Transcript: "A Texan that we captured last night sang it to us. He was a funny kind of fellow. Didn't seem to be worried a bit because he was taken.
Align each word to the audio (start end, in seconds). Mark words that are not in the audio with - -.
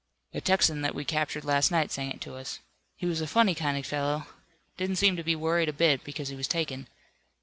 "A 0.33 0.41
Texan 0.41 0.81
that 0.81 0.95
we 0.95 1.05
captured 1.05 1.45
last 1.45 1.69
night 1.69 1.91
sang 1.91 2.09
it 2.11 2.19
to 2.21 2.33
us. 2.33 2.57
He 2.95 3.05
was 3.05 3.21
a 3.21 3.27
funny 3.27 3.53
kind 3.53 3.77
of 3.77 3.85
fellow. 3.85 4.25
Didn't 4.75 4.95
seem 4.95 5.15
to 5.15 5.23
be 5.23 5.35
worried 5.35 5.69
a 5.69 5.73
bit 5.73 6.03
because 6.03 6.29
he 6.29 6.35
was 6.35 6.47
taken. 6.47 6.87